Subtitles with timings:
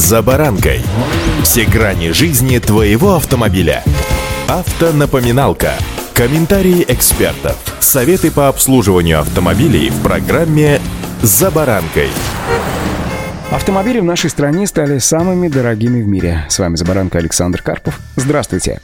[0.00, 0.80] «За баранкой».
[1.42, 3.84] Все грани жизни твоего автомобиля.
[4.48, 5.74] Автонапоминалка.
[6.14, 7.58] Комментарии экспертов.
[7.80, 10.80] Советы по обслуживанию автомобилей в программе
[11.20, 12.08] «За баранкой».
[13.50, 16.46] Автомобили в нашей стране стали самыми дорогими в мире.
[16.48, 18.00] С вами Забаранка Александр Карпов.
[18.16, 18.80] Здравствуйте.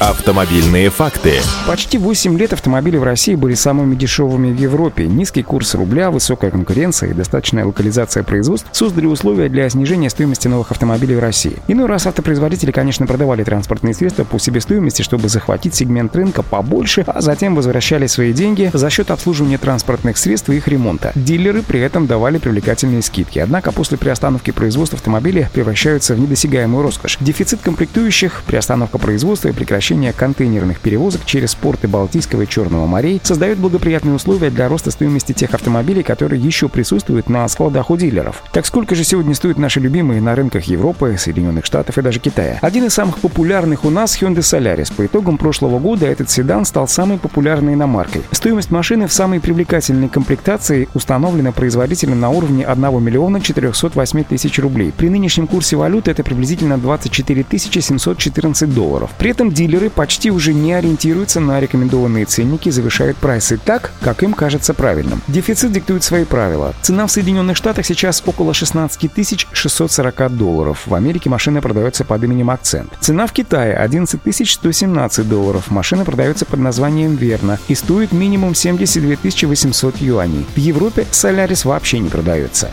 [0.00, 1.34] Автомобильные факты.
[1.66, 5.06] Почти 8 лет автомобили в России были самыми дешевыми в Европе.
[5.06, 10.72] Низкий курс рубля, высокая конкуренция и достаточная локализация производств создали условия для снижения стоимости новых
[10.72, 11.56] автомобилей в России.
[11.68, 17.20] Иной раз автопроизводители, конечно, продавали транспортные средства по себестоимости, чтобы захватить сегмент рынка побольше, а
[17.20, 21.12] затем возвращали свои деньги за счет обслуживания транспортных средств и их ремонта.
[21.14, 23.38] Дилеры при этом давали привлекательные скидки.
[23.38, 27.18] Однако после приостановки производства автомобиля превращаются в недосягаемую роскошь.
[27.20, 29.81] Дефицит комплектующих, приостановка производства и прекращение
[30.12, 35.54] контейнерных перевозок через порты Балтийского и Черного морей создают благоприятные условия для роста стоимости тех
[35.54, 38.42] автомобилей, которые еще присутствуют на складах у дилеров.
[38.52, 42.58] Так сколько же сегодня стоят наши любимые на рынках Европы, Соединенных Штатов и даже Китая?
[42.62, 44.92] Один из самых популярных у нас Hyundai Solaris.
[44.94, 48.22] По итогам прошлого года этот седан стал самой популярной иномаркой.
[48.30, 54.58] Стоимость машины в самой привлекательной комплектации установлена производителем на уровне 1 миллиона 400 508 тысяч
[54.58, 54.92] рублей.
[54.96, 59.10] При нынешнем курсе валюты это приблизительно 24 714 долларов.
[59.18, 64.22] При этом дилеры почти уже не ориентируются на рекомендованные ценники и завышают прайсы так, как
[64.22, 65.22] им кажется правильным.
[65.28, 66.74] Дефицит диктует свои правила.
[66.82, 69.10] Цена в Соединенных Штатах сейчас около 16
[69.52, 70.82] 640 долларов.
[70.84, 72.92] В Америке машина продается под именем Акцент.
[73.00, 75.70] Цена в Китае 11 117 долларов.
[75.70, 79.16] Машина продается под названием Верна и стоит минимум 72
[79.48, 80.44] 800 юаней.
[80.54, 82.70] В Европе Солярис вообще не продается.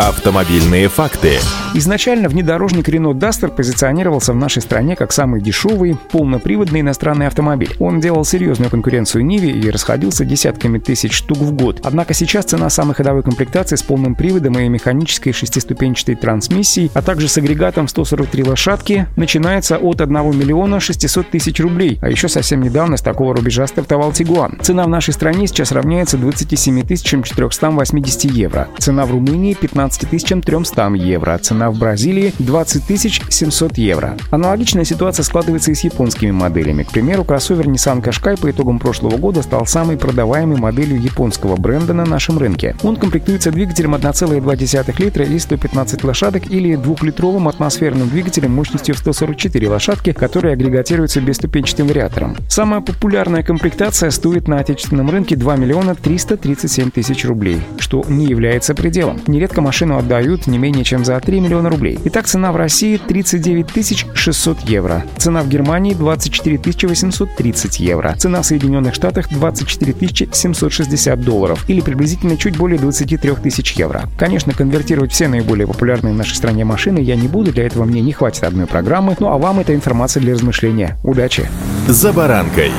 [0.00, 1.40] Автомобильные факты.
[1.74, 7.76] Изначально внедорожник Renault Duster позиционировался в нашей стране как самый дешевый, полноприводный иностранный автомобиль.
[7.78, 11.80] Он делал серьезную конкуренцию Ниве и расходился десятками тысяч штук в год.
[11.84, 17.28] Однако сейчас цена самой ходовой комплектации с полным приводом и механической шестиступенчатой трансмиссией, а также
[17.28, 21.98] с агрегатом 143 лошадки, начинается от 1 миллиона 600 тысяч рублей.
[22.00, 24.58] А еще совсем недавно с такого рубежа стартовал Тигуан.
[24.62, 28.68] Цена в нашей стране сейчас равняется 27 480 евро.
[28.78, 31.38] Цена в Румынии 15 300 евро.
[31.38, 32.82] Цена в Бразилии 20
[33.30, 34.16] 700 евро.
[34.30, 36.82] Аналогичная ситуация складывается и с японскими моделями.
[36.82, 41.94] К примеру, кроссовер Nissan Qashqai по итогам прошлого года стал самой продаваемой моделью японского бренда
[41.94, 42.76] на нашем рынке.
[42.82, 49.68] Он комплектуется двигателем 1,2 литра и 115 лошадок или двухлитровым атмосферным двигателем мощностью в 144
[49.68, 52.36] лошадки, который агрегатируется бесступенчатым вариатором.
[52.48, 58.74] Самая популярная комплектация стоит на отечественном рынке 2 миллиона 337 тысяч рублей, что не является
[58.74, 59.20] пределом.
[59.26, 61.98] Нередко машину отдают не менее чем за 3 миллиона рублей.
[62.04, 65.06] Итак, цена в России 39 600 евро.
[65.16, 68.14] Цена в Германии 24 830 евро.
[68.18, 69.94] Цена в Соединенных Штатах 24
[70.32, 74.02] 760 долларов или приблизительно чуть более 23 тысяч евро.
[74.18, 78.02] Конечно, конвертировать все наиболее популярные в нашей стране машины я не буду, для этого мне
[78.02, 80.98] не хватит одной программы, ну а вам эта информация для размышления.
[81.02, 81.48] Удачи!
[81.88, 82.70] За баранкой.